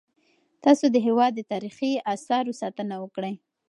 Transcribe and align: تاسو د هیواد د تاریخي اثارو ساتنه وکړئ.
تاسو 0.63 0.85
د 0.91 0.97
هیواد 1.07 1.31
د 1.35 1.41
تاریخي 1.51 1.91
اثارو 2.13 2.57
ساتنه 2.61 2.95
وکړئ. 3.03 3.33